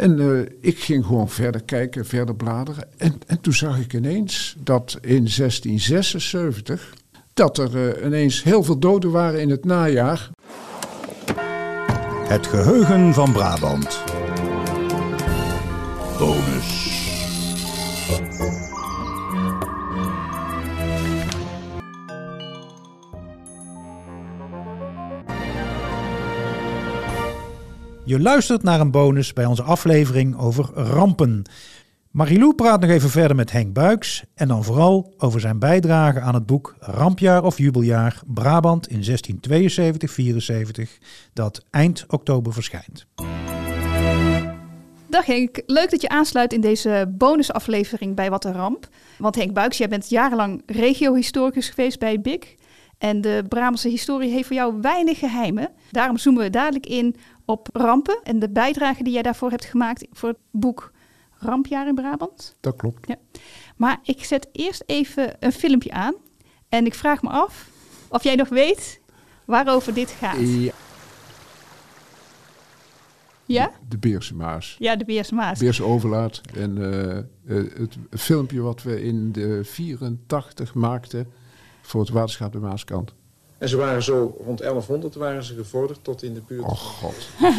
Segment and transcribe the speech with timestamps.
[0.00, 2.88] En eh, ik ging gewoon verder kijken, verder bladeren.
[2.96, 6.94] En, en toen zag ik ineens dat in 1676
[7.34, 10.30] dat er eh, ineens heel veel doden waren in het najaar.
[12.28, 14.02] Het geheugen van Brabant.
[16.18, 16.79] Bonus.
[28.10, 31.42] Je luistert naar een bonus bij onze aflevering over rampen.
[32.10, 36.34] Marilou praat nog even verder met Henk Buiks en dan vooral over zijn bijdrage aan
[36.34, 39.02] het boek Rampjaar of Jubeljaar Brabant in 1672-74
[41.32, 43.06] dat eind oktober verschijnt.
[45.08, 48.88] Dag Henk, leuk dat je aansluit in deze bonusaflevering bij Wat een Ramp.
[49.18, 52.58] Want Henk Buiks, jij bent jarenlang regiohistoricus geweest bij BIC.
[53.00, 55.70] En de Brabantse historie heeft voor jou weinig geheimen.
[55.90, 57.16] Daarom zoomen we dadelijk in
[57.50, 60.92] op rampen en de bijdrage die jij daarvoor hebt gemaakt voor het boek
[61.38, 62.56] Rampjaar in Brabant.
[62.60, 63.08] Dat klopt.
[63.08, 63.16] Ja.
[63.76, 66.14] Maar ik zet eerst even een filmpje aan
[66.68, 67.70] en ik vraag me af
[68.08, 69.00] of jij nog weet
[69.44, 70.36] waarover dit gaat.
[70.38, 70.72] Ja,
[73.44, 73.70] Ja?
[73.88, 74.76] de Beerse Maas.
[74.78, 75.58] Ja, de Beerse Maas.
[75.58, 76.40] Beerse Overlaat.
[76.54, 77.24] En eh, eh,
[77.78, 81.26] het filmpje wat we in de 84 maakten
[81.82, 83.14] voor het waterschap de Maaskant.
[83.60, 86.62] En ze waren zo rond 1100 waren ze gevorderd tot in de buurt.
[86.62, 87.28] Oh god.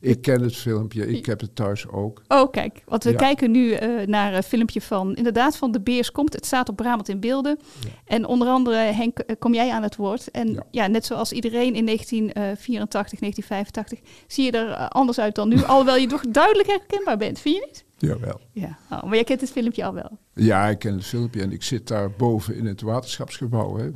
[0.00, 2.22] ik ken het filmpje, ik heb het thuis ook.
[2.28, 2.82] Oh, kijk.
[2.86, 3.16] Want we Ja.
[3.16, 6.32] kijken nu eh, naar een filmpje van, inderdaad, van De Beers Komt.
[6.32, 7.58] Het staat op Brabant in beelden.
[8.04, 10.30] En onder andere, Henk, eh, kom jij aan het woord.
[10.30, 10.86] En ja, Ja.
[10.86, 15.62] net zoals iedereen in 1984, 1985, zie je er eh, anders uit dan nu.
[15.64, 17.84] alhoewel je toch duidelijk herkenbaar bent, vind je niet?
[17.98, 18.40] Jawel.
[18.52, 20.18] Ja, oh, maar jij kent het filmpje al wel.
[20.34, 23.76] Ja, ik ken het filmpje en ik zit daar boven in het waterschapsgebouw.
[23.76, 23.90] Hè.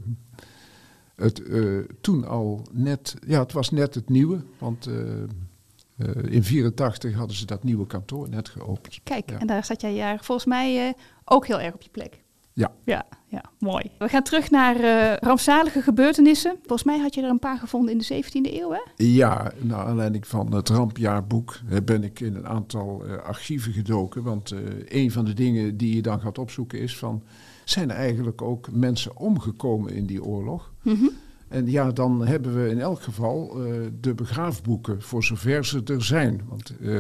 [1.21, 6.45] Het, eh, toen al net, ja, het was net het nieuwe, want eh, eh, in
[6.45, 9.01] 84 hadden ze dat nieuwe kantoor net geopend.
[9.03, 9.39] Kijk, Ja.
[9.39, 12.23] en daar zat jij volgens mij ook heel erg op je plek.
[12.53, 12.73] Ja.
[12.85, 13.91] Ja, ja, mooi.
[13.99, 16.57] We gaan terug naar eh, rampzalige gebeurtenissen.
[16.59, 18.81] Volgens mij had je er een paar gevonden in de 17e eeuw, hè?
[18.97, 24.23] Ja, naar aanleiding van het rampjaarboek ben ik in een aantal archieven gedoken.
[24.23, 27.23] Want een van de dingen die je dan gaat opzoeken is van...
[27.71, 30.73] zijn er eigenlijk ook mensen omgekomen in die oorlog?
[30.83, 31.07] Mhm.
[31.49, 36.05] En ja, dan hebben we in elk geval eh, de begraafboeken, voor zover ze er
[36.05, 36.41] zijn.
[36.49, 36.99] Want eh,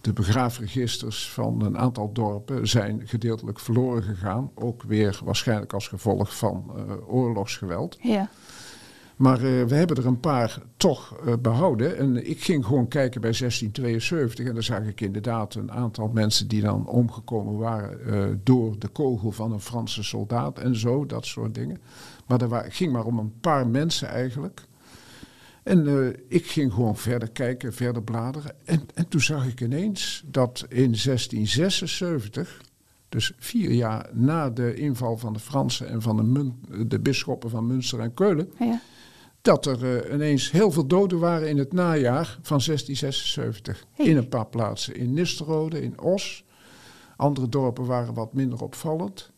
[0.00, 4.50] de begraafregisters van een aantal dorpen zijn gedeeltelijk verloren gegaan.
[4.54, 7.98] Ook weer waarschijnlijk als gevolg van eh, oorlogsgeweld.
[8.00, 8.28] Ja.
[9.16, 11.96] Maar eh, we hebben er een paar toch eh, behouden.
[11.96, 14.46] En ik ging gewoon kijken bij 1672.
[14.46, 18.88] En daar zag ik inderdaad een aantal mensen die dan omgekomen waren eh, door de
[18.88, 21.78] kogel van een Franse soldaat en zo, dat soort dingen.
[22.26, 24.62] Maar wa- ging maar om een paar mensen eigenlijk.
[25.62, 28.54] En ik ging gewoon verder kijken, verder bladeren.
[28.64, 32.60] En, en toen zag ik ineens dat in 1676,
[33.08, 37.66] dus vier jaar na de inval van de Fransen en van de, de bisschoppen van
[37.66, 38.80] Münster en Keulen, ja.
[39.46, 43.84] Dat er eh, ineens heel veel doden waren in het najaar van 1676.
[43.92, 44.06] Hey.
[44.06, 44.96] In een paar plaatsen.
[44.96, 46.44] In Nisterode, in Os.
[47.16, 49.30] Andere dorpen waren wat minder opvallend.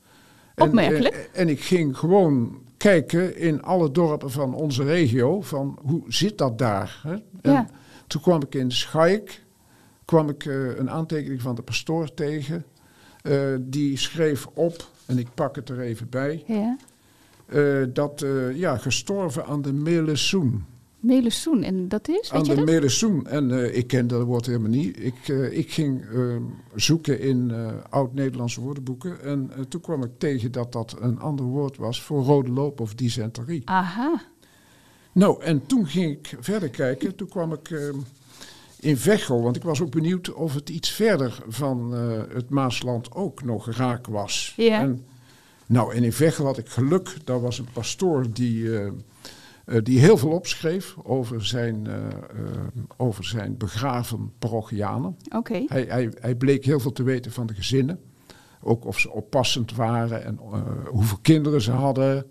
[0.55, 1.15] En, Opmerkelijk.
[1.15, 6.39] eh, en ik ging gewoon kijken in alle dorpen van onze regio, van hoe zit
[6.39, 7.01] dat daar?
[7.03, 7.13] Hè?
[7.41, 7.69] En Ja.
[8.07, 9.45] toen kwam ik in Schaik,
[10.05, 12.65] kwam ik eh, een aantekening van de pastoor tegen.
[13.61, 16.77] Die schreef op, en ik pak het er even bij, ja.
[17.49, 20.65] Eh, dat eh, ja, gestorven aan de Melesoen.
[21.01, 22.65] Melussoen, en dat is, Aan weet de dat?
[22.65, 23.27] Melesoen.
[23.27, 25.05] En eh, ik ken dat woord helemaal niet.
[25.05, 26.05] Ik, ik ging
[26.75, 27.53] zoeken in
[27.91, 29.23] oud-Nederlandse woordenboeken.
[29.23, 32.95] En toen kwam ik tegen dat dat een ander woord was voor rode loop of
[32.95, 33.63] dysenterie.
[33.65, 34.23] Aha,
[35.13, 37.17] Nou, en toen ging ik verder kijken.
[37.17, 37.81] Toen kwam ik
[38.81, 41.93] in Veghel, want ik was ook benieuwd of het iets verder van
[42.33, 44.55] het Maasland ook nog raak was.
[44.57, 44.81] Ja.
[44.81, 45.07] En,
[45.69, 47.17] nou, en in Veghel had ik geluk.
[47.25, 48.87] Daar was een pastoor die, eh,
[49.65, 51.95] eh, die heel veel opschreef over zijn, eh,
[52.97, 55.17] over zijn begraven parochianen.
[55.37, 55.65] oké.
[55.67, 58.01] Hij, hij, hij bleek heel veel te weten van de gezinnen.
[58.63, 60.39] Ook of ze oppassend waren en
[60.87, 62.27] hoeveel kinderen ze hadden.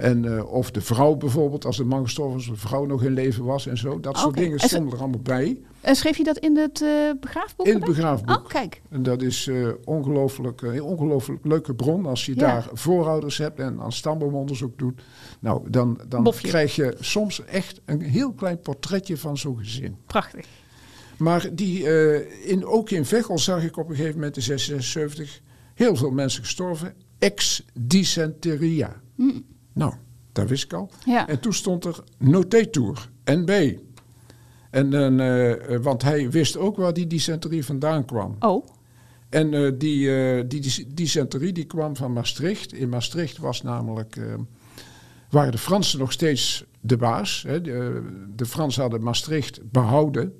[0.00, 3.12] En eh, of de vrouw bijvoorbeeld, als de man gestorven was, de vrouw nog in
[3.12, 4.00] leven was en zo.
[4.00, 5.60] Dat soort dingen stonden er allemaal bij.
[5.80, 6.88] En schreef je dat in het eh
[7.20, 7.66] begraafboek?
[7.66, 8.36] In het begraafboek.
[8.36, 8.82] Oh, kijk.
[8.90, 12.06] En dat is eh ongelooflijk, een ongelooflijk leuke bron.
[12.06, 12.40] Als je Ja.
[12.40, 15.02] daar voorouders hebt en aan stamboomonderzoek doet.
[15.40, 16.48] Nou, dan, dan Bofje.
[16.48, 19.96] krijg je soms echt een heel klein portretje van zo'n gezin.
[20.06, 20.46] Prachtig.
[21.16, 25.40] Maar die, eh, in, ook in Veghel zag ik op een gegeven moment in 1676
[25.74, 26.94] heel veel mensen gestorven.
[27.18, 29.00] Ex-dysenteria.
[29.72, 29.94] Nou,
[30.32, 30.90] dat wist ik al.
[31.04, 31.28] Ja.
[31.28, 33.76] En toen stond er notator, NB.
[34.70, 38.36] En, uh, want hij wist ook waar die dysenterie vandaan kwam.
[38.38, 38.66] Oh.
[39.28, 42.72] En uh, die, uh, die, die dysenterie die kwam van Maastricht.
[42.72, 44.20] In Maastricht was namelijk,
[45.30, 47.44] waren de Fransen nog steeds de baas.
[47.46, 47.60] Hè.
[47.60, 48.02] De,
[48.36, 50.32] de Fransen hadden Maastricht behouden.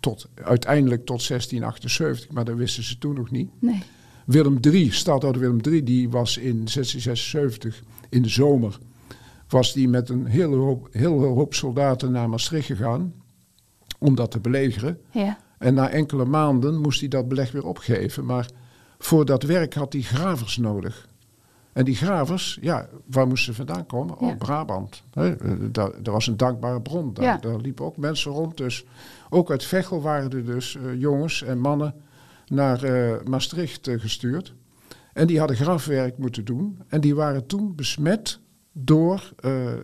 [0.00, 3.50] Tot, uiteindelijk tot 1678, maar dat wisten ze toen nog niet.
[3.58, 3.82] Nee.
[4.26, 7.82] Willem III, stadhouder Willem III, die was in 1676
[8.12, 8.78] in de zomer
[9.48, 13.14] was die met een hele hoop, heel hoop soldaten naar Maastricht gegaan
[13.98, 15.00] om dat te belegeren.
[15.10, 15.38] Ja.
[15.58, 18.24] En na enkele maanden moest hij dat beleg weer opgeven.
[18.24, 18.48] Maar
[18.98, 21.08] voor dat werk had hij gravers nodig.
[21.72, 24.18] En die gravers, ja, waar moesten ze vandaan komen?
[24.18, 25.02] Oh, Brabant.
[25.10, 25.36] He,
[25.70, 27.14] dat, was een dankbare bron.
[27.14, 28.56] Daar, daar, liepen ook mensen rond.
[28.56, 28.84] Dus
[29.30, 31.94] ook uit Vechel waren er dus uh, jongens en mannen
[32.46, 34.54] naar uh, Maastricht uh, gestuurd.
[35.12, 36.78] En die hadden grafwerk moeten doen.
[36.88, 38.40] En die waren toen besmet
[38.72, 39.32] door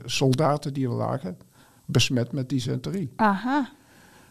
[0.05, 1.39] soldaten die er lagen.
[1.87, 3.13] Besmet met dysenterie.
[3.17, 3.73] Aha.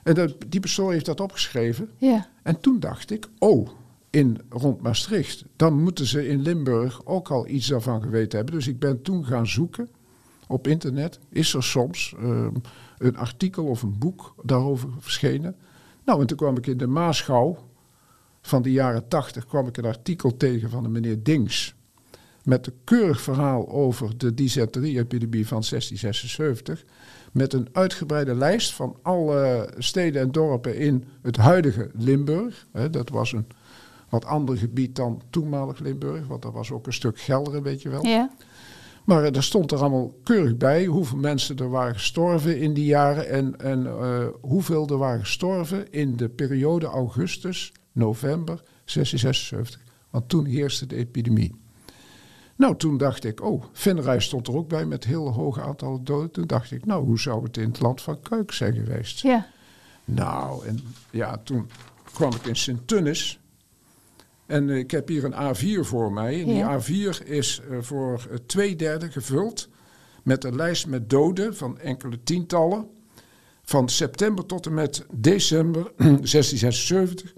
[0.04, 1.90] En dat, die persoon heeft dat opgeschreven.
[1.98, 2.28] Ja.
[2.44, 3.70] En toen dacht ik, oh,
[4.10, 8.56] in rond Maastricht, dan moeten ze in Limburg ook al iets daarvan geweten hebben.
[8.56, 9.90] Dus ik ben toen gaan zoeken
[10.48, 11.20] op internet.
[11.30, 12.48] Is er soms uh,
[12.98, 15.56] een artikel of een boek daarover verschenen?
[16.06, 17.58] Nou, en toen kwam ik in de Maasgouw
[18.42, 21.76] van de jaren tachtig kwam ik een artikel tegen van een meneer Dings.
[22.44, 26.86] Met een keurig verhaal over de dysenterie-epidemie van 1676
[27.32, 32.68] met een uitgebreide lijst van alle steden en dorpen in het huidige Limburg.
[32.92, 33.48] dat was een
[34.10, 37.90] wat ander gebied dan toenmalig Limburg, want dat was ook een stuk Gelderen, weet je
[37.90, 38.06] wel.
[38.06, 38.32] Ja.
[39.08, 43.30] Maar er stond er allemaal keurig bij hoeveel mensen er waren gestorven in die jaren
[43.30, 49.82] en, en uh, hoeveel er waren gestorven in de periode augustus, november 1676.
[50.10, 51.56] Want toen heerste de epidemie.
[52.56, 56.32] Nou, toen dacht ik, oh, Venray stond er ook bij met heel hoge aantallen doden.
[56.32, 59.22] Toen dacht ik, nou, hoe zou het in het land van Kuik zijn geweest?
[59.22, 59.48] Ja.
[60.06, 60.80] Nou, en
[61.12, 61.70] ja, toen
[62.14, 63.40] kwam ik in Sint-Tunis.
[64.48, 66.42] En ik heb hier een A4 voor mij.
[66.42, 66.78] En Ja.
[66.78, 69.70] die A4 is uh, voor twee derde gevuld
[70.24, 72.88] met een lijst met doden van enkele tientallen.
[73.64, 77.34] Van september tot en met december 1676.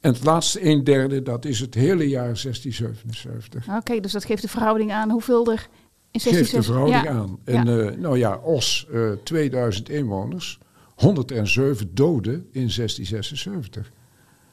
[0.00, 3.68] En het laatste een derde, dat is het hele jaar 1677.
[3.76, 5.68] Oké, dus dat geeft de verhouding aan hoeveel er
[6.10, 6.50] in 1676...
[6.50, 7.10] Geeft de verhouding ja.
[7.10, 7.38] aan.
[7.44, 10.58] En uh, nou ja, Os, uh, 2000 inwoners,
[10.94, 13.90] 107 doden in 1676.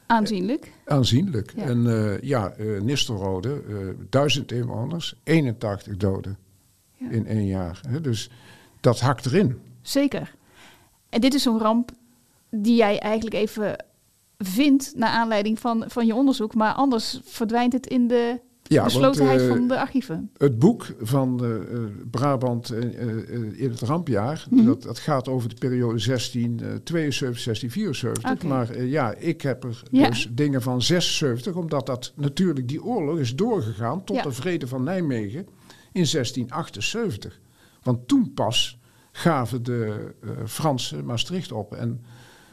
[0.06, 0.72] Aanzienlijk.
[0.84, 1.52] Aanzienlijk.
[1.56, 1.62] Ja.
[1.62, 3.62] En uh, ja, Nistelrode,
[4.10, 6.38] 1000 inwoners, 81 doden
[6.96, 7.10] Ja.
[7.10, 7.80] in één jaar.
[7.88, 8.00] Hè?
[8.00, 8.30] Dus
[8.80, 9.58] dat hakt erin.
[9.82, 10.34] Zeker.
[11.08, 11.90] En dit is zo'n ramp
[12.50, 13.84] die jij eigenlijk even
[14.38, 19.40] vindt naar aanleiding van, van je onderzoek, maar anders verdwijnt het in de Ja, beslotenheid
[19.40, 20.30] want, uh, van de archieven.
[20.36, 21.80] Het boek van uh,
[22.10, 22.80] Brabant uh,
[23.60, 24.64] in het rampjaar, Mhm.
[24.64, 28.32] dat, dat gaat over de periode 1672, 1674.
[28.32, 28.46] Oké.
[28.46, 30.08] Maar ja, ik heb er Ja.
[30.08, 34.22] dus dingen van 76, omdat dat natuurlijk die oorlog is doorgegaan tot Ja.
[34.22, 35.46] de vrede van Nijmegen
[35.92, 37.40] in 1678.
[37.82, 38.78] Want toen pas
[39.12, 39.94] gaven de
[40.46, 41.74] Fransen Maastricht op.
[41.74, 42.00] En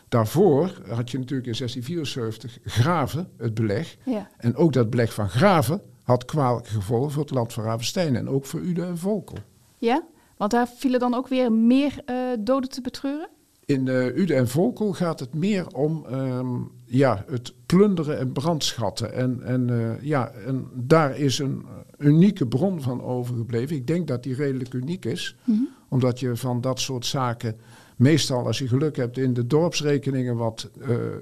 [0.10, 3.98] daarvoor had je natuurlijk in 1674 Graven, het beleg.
[4.06, 4.30] Ja.
[4.38, 8.30] En ook dat beleg van Graven had kwalijke gevolgen voor het land van Ravenstein en
[8.30, 9.38] ook voor Uden en Volkel.
[9.78, 10.04] ja,
[10.38, 13.30] want daar vielen dan ook weer meer uh, doden te betreuren?
[13.66, 19.14] In uh, Uden en Volkel gaat het meer om um, ja, het plunderen en brandschatten.
[19.14, 21.66] En, en, uh, ja, en daar is een
[21.98, 23.76] unieke bron van overgebleven.
[23.76, 25.60] Ik denk dat die redelijk uniek is, Mhm.
[25.90, 27.56] omdat je van dat soort zaken
[27.98, 30.70] meestal, als je geluk hebt, in de dorpsrekeningen wat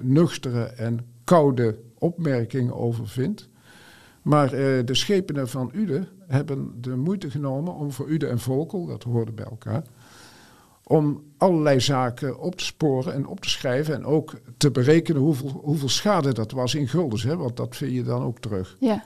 [0.02, 3.50] nuchtere en koude opmerkingen over vindt.
[4.22, 8.86] Maar uh, de schepenen van Uden hebben de moeite genomen om voor Uden en Volkel,
[8.86, 9.84] dat hoorde bij elkaar,
[10.84, 15.50] om allerlei zaken op te sporen en op te schrijven en ook te berekenen hoeveel,
[15.50, 18.78] hoeveel schade dat was in guldens, hè, want dat vind je dan ook terug.
[18.80, 19.04] Ja.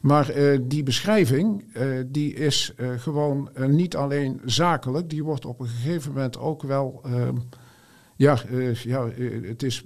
[0.00, 5.60] Maar uh, die beschrijving uh, die is uh, gewoon niet alleen zakelijk, die wordt op
[5.60, 7.36] een gegeven moment ook wel, ehm,
[8.16, 8.38] ja,
[8.82, 9.08] ja
[9.42, 9.84] het is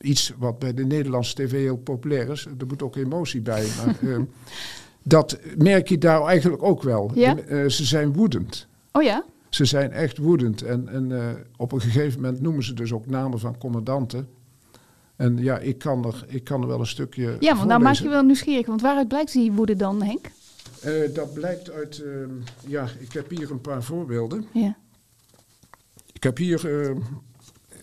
[0.00, 2.44] iets wat bij de Nederlandse tv heel populair is.
[2.44, 4.24] Er moet ook emotie bij, maar ehm,
[5.02, 7.10] dat merk je daar eigenlijk ook wel.
[7.14, 7.34] Ja?
[7.34, 8.66] De, ze zijn woedend.
[8.92, 9.24] Oh ja?
[9.48, 10.62] Ze zijn echt woedend.
[10.62, 11.26] En, en uh,
[11.56, 14.28] op een gegeven moment noemen ze dus ook namen van commandanten.
[15.16, 17.22] En ja, ik kan er, ik kan er wel een stukje.
[17.22, 17.82] Ja, maar nou voorlezen.
[17.82, 18.66] maak je wel nieuwsgierig.
[18.66, 20.30] Want waaruit blijkt die woede dan, Henk?
[20.84, 22.02] Uh, dat blijkt uit.
[22.04, 22.26] Uh,
[22.66, 24.46] ja, ik heb hier een paar voorbeelden.
[24.52, 24.76] Ja.
[26.12, 26.90] Ik heb hier.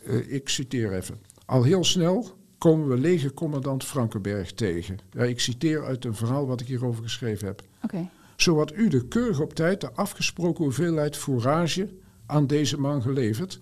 [0.04, 1.18] Uh, ik citeer even.
[1.46, 5.00] Al heel snel komen we legercommandant Frankenberg tegen.
[5.12, 7.62] Ja, ik citeer uit een verhaal wat ik hierover geschreven heb.
[7.84, 8.10] Okay.
[8.36, 11.90] Zo had u de keurig op tijd de afgesproken hoeveelheid fourage
[12.26, 13.62] aan deze man geleverd.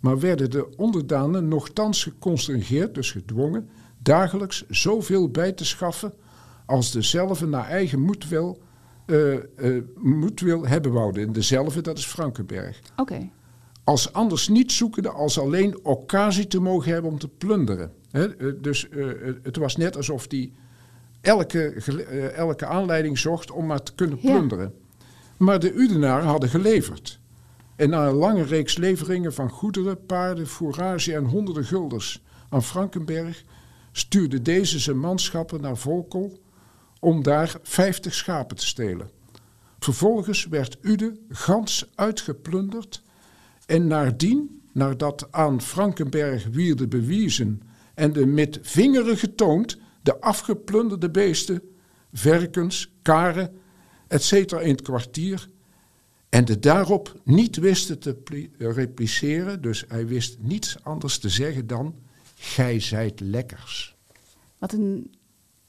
[0.00, 6.12] maar werden de onderdanen nogthans geconstringeerd, dus gedwongen, dagelijks zoveel bij te schaffen
[6.66, 8.58] als dezelfde naar eigen moedwil,
[9.06, 11.26] uh, uh, moedwil hebben wouden.
[11.26, 12.80] En dezelfde, dat is Frankenberg.
[12.96, 13.30] Oké.
[13.84, 17.92] Als anders niet zoekende als alleen occasie te mogen hebben om te plunderen.
[18.10, 18.24] Eh,
[18.60, 18.88] dus
[19.42, 20.52] het was net alsof hij
[21.20, 21.72] elke,
[22.34, 24.74] elke aanleiding zocht om maar te kunnen plunderen.
[25.36, 27.20] Maar de Udenaren hadden geleverd.
[27.76, 33.44] En na een lange reeks leveringen van goederen, paarden, fourage en honderden gulders aan Frankenberg
[33.92, 36.38] stuurde deze zijn manschappen naar Volkel
[37.00, 39.10] om daar 50 schapen te stelen.
[39.78, 43.02] Vervolgens werd Ude gans uitgeplunderd
[43.66, 47.62] en naardien, nadat aan Frankenberg wierde bewezen
[47.94, 51.62] en de met vingeren getoond de afgeplunderde beesten,
[52.12, 53.54] verkens, karen,
[54.08, 54.32] etc.
[54.32, 55.48] in het kwartier
[56.32, 58.16] en de daarop niet wisten te
[58.58, 61.94] repliceren, dus hij wist niets anders te zeggen dan:
[62.34, 63.96] Gij zijt lekkers.
[64.58, 65.14] Wat een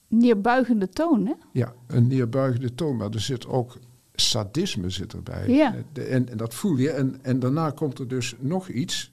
[0.07, 1.33] neerbuigende toon, hè?
[1.51, 3.77] Ja, een neerbuigende toon, maar er zit ook
[4.15, 5.47] sadisme zit erbij.
[5.47, 5.75] Ja.
[5.93, 6.89] En, en, dat voel je.
[6.89, 9.11] En, en daarna komt er dus nog iets.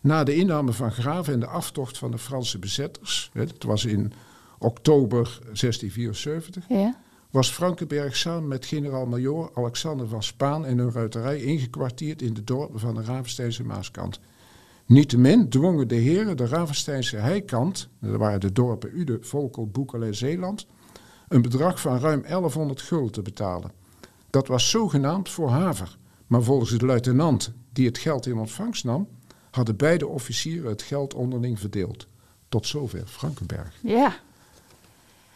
[0.00, 3.84] Na de inname van Graven en de aftocht van de Franse bezetters, hè, dat was
[3.84, 4.12] in
[4.58, 6.96] oktober 1674, ja.
[7.30, 12.80] was Frankenberg samen met generaal-majoor Alexander van Spaan en hun ruiterij ingekwartierd in de dorpen
[12.80, 14.20] van de Ravensteinse Maaskant.
[14.86, 20.14] Niettemin dwongen de heren de Ravensteinse heikant, dat waren de dorpen Ude, Volkel, Boekel en
[20.14, 20.66] Zeeland,
[21.28, 23.72] een bedrag van ruim 1100 gulden te betalen.
[24.32, 25.96] Dat was zogenaamd voor haver,
[26.26, 29.08] maar volgens de luitenant die het geld in ontvangst nam,
[29.50, 32.06] hadden beide officieren het geld onderling verdeeld.
[32.48, 33.78] Tot zover Frankenberg.
[33.82, 34.16] Ja.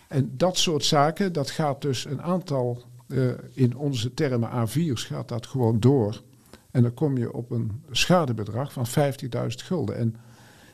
[0.08, 5.28] En dat soort zaken, dat gaat dus een aantal, uh, in onze termen A4's, gaat
[5.28, 6.22] dat gewoon door.
[6.70, 9.96] En dan kom je op een schadebedrag van 50.000 gulden.
[9.96, 10.16] En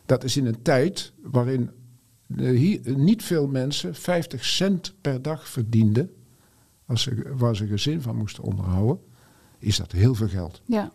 [0.06, 1.70] dat is in een tijd waarin
[2.36, 6.10] hier, niet veel mensen 50 cent per dag verdienden.
[6.92, 9.00] Als ze, waar ze gezin van moesten onderhouden.
[9.58, 10.62] Is dat heel veel geld.
[10.64, 10.92] Ja.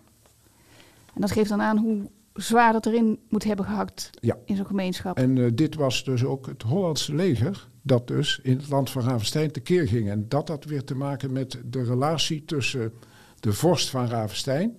[1.13, 4.37] En dat geeft dan aan hoe zwaar dat erin moet hebben gehakt ja.
[4.45, 5.17] in zo'n gemeenschap.
[5.17, 9.01] En uh, dit was dus ook het Hollandse leger dat dus in het land van
[9.01, 10.09] Ravenstein tekeer ging.
[10.09, 12.93] En dat had weer te maken met de relatie tussen
[13.39, 14.77] de vorst van Ravenstein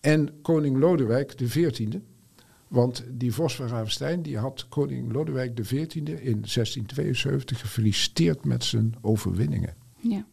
[0.00, 1.88] en koning Lodewijk XIV.
[2.68, 8.94] Want die vorst van Ravenstein die had koning Lodewijk XIV in 1672 gefeliciteerd met zijn
[9.00, 9.79] overwinningen.
[10.00, 10.24] Ja.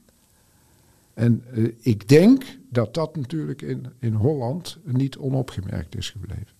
[1.14, 6.56] En uh, ik denk dat dat natuurlijk in, in Holland niet onopgemerkt is gebleven.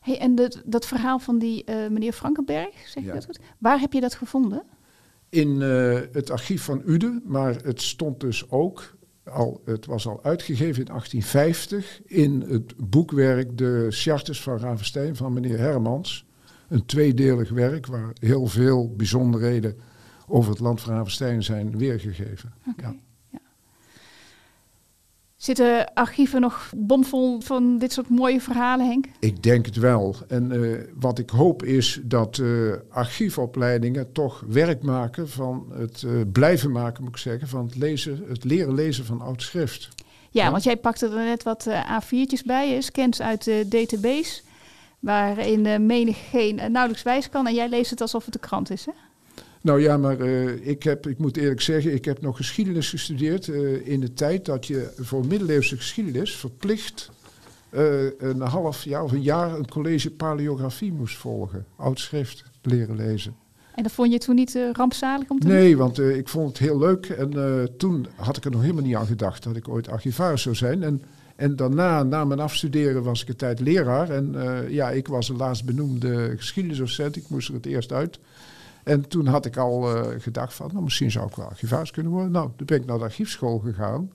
[0.00, 3.14] Hey, en dat, dat verhaal van die uh, meneer Frankenberg, zeg je ja.
[3.14, 3.40] dat goed?
[3.58, 4.62] Waar heb je dat gevonden?
[5.28, 10.24] In uh, het archief van Uden, maar het stond dus ook al, het was al
[10.24, 16.26] uitgegeven in 1850 in het boekwerk De Chartes van Ravenstein van meneer Hermans.
[16.68, 19.76] Een tweedelig werk waar heel veel bijzonderheden
[20.26, 22.52] over het land van Ravenstein zijn weergegeven.
[22.68, 22.90] Okay.
[22.90, 22.96] Ja.
[23.30, 23.38] Ja.
[25.36, 29.06] Zitten archieven nog bomvol van dit soort mooie verhalen, Henk?
[29.18, 30.16] Ik denk het wel.
[30.28, 36.20] En uh, wat ik hoop is dat uh, archiefopleidingen toch werk maken van het uh,
[36.32, 39.88] blijven maken, moet ik zeggen, van het, lezen, het leren lezen van oud schrift.
[40.30, 40.50] Ja, ja?
[40.50, 44.42] want jij pakte er net wat A4'tjes bij, scans uit de database,
[44.98, 47.46] waarin menig geen nauwelijks wijs kan.
[47.46, 48.92] En jij leest het alsof het de krant is, hè?
[49.66, 53.46] Nou ja, maar uh, ik, heb, ik moet eerlijk zeggen, ik heb nog geschiedenis gestudeerd
[53.46, 57.10] uh, in de tijd dat je voor middeleeuwse geschiedenis verplicht
[57.70, 61.66] uh, een half jaar of een jaar een college paleografie moest volgen.
[61.76, 63.34] Oud schrift leren lezen.
[63.74, 65.78] En dat vond je toen niet rampzalig om te nee, doen?
[65.78, 67.06] want ik vond het heel leuk.
[67.06, 67.30] En
[67.76, 70.82] toen had ik er nog helemaal niet aan gedacht dat ik ooit archivaris zou zijn.
[70.82, 71.02] En,
[71.36, 74.10] en daarna, na mijn afstuderen, was ik een tijd leraar.
[74.10, 74.34] En
[74.68, 77.16] ja, ik was de laatst benoemde geschiedenisdocent.
[77.16, 78.18] Ik moest er het eerst uit.
[78.86, 82.12] En toen had ik al uh, gedacht van, nou, misschien zou ik wel archivaris kunnen
[82.12, 82.30] worden.
[82.30, 84.10] Nou, toen ben ik naar de archiefschool gegaan.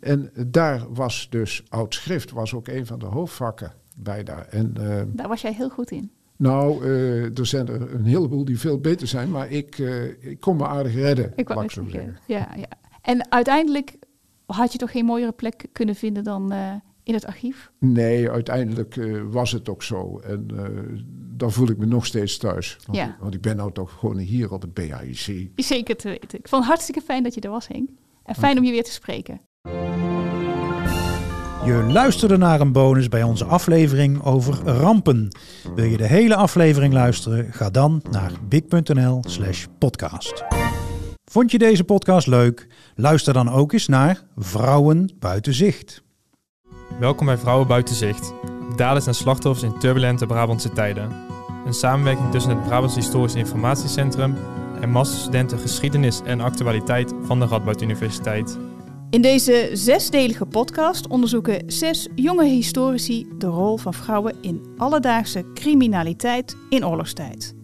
[0.00, 4.46] En daar was dus oud schrift, was ook een van de hoofdvakken bij daar.
[4.50, 6.10] En, uh, daar was jij heel goed in?
[6.36, 9.78] Nou, uh, er zijn er een heleboel die veel beter zijn, maar ik,
[10.20, 12.18] ik kon me aardig redden, ik ik zo zeggen.
[12.26, 12.68] Ja, ja.
[13.02, 13.96] En uiteindelijk
[14.46, 16.52] had je toch geen mooiere plek kunnen vinden dan
[17.04, 17.70] in het archief?
[17.78, 20.20] Nee, uiteindelijk uh, was het ook zo.
[20.24, 20.62] En uh,
[21.36, 22.78] dan voel ik me nog steeds thuis.
[22.86, 23.16] Want, ja.
[23.20, 25.48] want ik ben nou toch gewoon hier op het BAIC.
[25.56, 26.38] Zeker te weten.
[26.38, 27.88] Ik vond het hartstikke fijn dat je er was, Henk.
[28.24, 29.40] En fijn om je weer te spreken.
[31.64, 35.28] Je luisterde naar een bonus bij onze aflevering over rampen.
[35.74, 37.52] Wil je de hele aflevering luisteren?
[37.52, 40.44] Ga dan naar big.nl/slash podcast.
[41.24, 42.66] Vond je deze podcast leuk?
[42.94, 46.02] Luister dan ook eens naar Vrouwen Buiten Zicht.
[46.98, 48.32] Welkom bij Vrouwen Buiten Zicht,
[48.76, 51.10] Daders en slachtoffers in turbulente Brabantse tijden.
[51.66, 54.36] Een samenwerking tussen het Brabants Historisch Informatiecentrum
[54.80, 58.58] en masterstudenten geschiedenis en actualiteit van de Radboud Universiteit.
[59.10, 66.56] In deze zesdelige podcast onderzoeken zes jonge historici de rol van vrouwen in alledaagse criminaliteit
[66.68, 67.54] in oorlogstijd.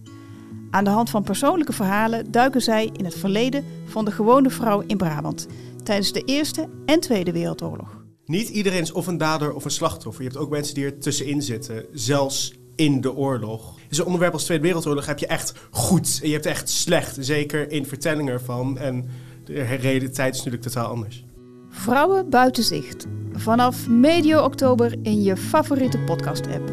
[0.71, 4.83] Aan de hand van persoonlijke verhalen duiken zij in het verleden van de gewone vrouw
[4.87, 5.47] in Brabant
[5.83, 8.00] tijdens de Eerste en Tweede Wereldoorlog.
[8.31, 10.23] Niet iedereen is of een dader of een slachtoffer.
[10.23, 13.79] Je hebt ook mensen die er tussenin zitten, zelfs in de oorlog.
[13.89, 17.17] Dus een onderwerp als Tweede Wereldoorlog heb je echt goed en je hebt echt slecht.
[17.21, 18.79] Zeker in vertellingen ervan.
[18.79, 19.09] En
[19.45, 21.25] de realiteit is natuurlijk totaal anders.
[21.71, 23.07] Vrouwen buiten zicht.
[23.33, 26.73] Vanaf medio oktober in je favoriete podcast-app.